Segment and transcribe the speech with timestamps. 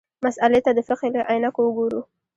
[0.25, 2.01] مسألې ته د فقهې له عینکو وګورو.